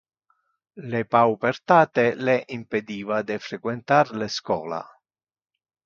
Le 0.93 1.01
paupertate 1.15 2.07
le 2.29 2.37
impediva 2.57 3.21
de 3.31 3.37
frequentar 3.49 4.11
le 4.23 4.31
schola. 4.39 4.83